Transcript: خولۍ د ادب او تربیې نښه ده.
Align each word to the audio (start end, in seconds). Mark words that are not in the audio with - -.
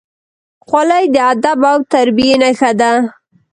خولۍ 0.65 1.05
د 1.15 1.17
ادب 1.33 1.59
او 1.71 1.77
تربیې 1.91 2.35
نښه 2.41 2.71
ده. 2.79 2.91